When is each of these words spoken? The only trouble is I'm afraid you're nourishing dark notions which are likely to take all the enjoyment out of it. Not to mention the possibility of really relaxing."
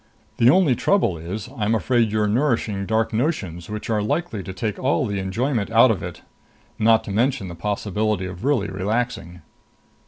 The 0.37 0.49
only 0.49 0.73
trouble 0.73 1.19
is 1.19 1.47
I'm 1.55 1.75
afraid 1.75 2.11
you're 2.11 2.25
nourishing 2.27 2.87
dark 2.87 3.13
notions 3.13 3.69
which 3.69 3.87
are 3.87 4.01
likely 4.01 4.41
to 4.41 4.51
take 4.51 4.79
all 4.79 5.05
the 5.05 5.19
enjoyment 5.19 5.69
out 5.69 5.91
of 5.91 6.01
it. 6.01 6.23
Not 6.79 7.03
to 7.03 7.11
mention 7.11 7.49
the 7.49 7.53
possibility 7.55 8.25
of 8.25 8.43
really 8.43 8.67
relaxing." 8.67 9.43